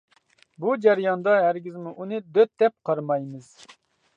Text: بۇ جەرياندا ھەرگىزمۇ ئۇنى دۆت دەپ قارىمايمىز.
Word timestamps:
بۇ 0.63 0.71
جەرياندا 0.85 1.35
ھەرگىزمۇ 1.43 1.93
ئۇنى 1.99 2.23
دۆت 2.39 2.51
دەپ 2.63 2.77
قارىمايمىز. 2.91 3.53